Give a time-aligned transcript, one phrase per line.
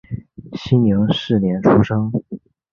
[0.53, 2.11] 熙宁四年出生。